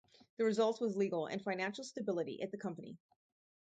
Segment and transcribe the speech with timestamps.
[0.37, 2.97] The result was legal and financial stability at the company.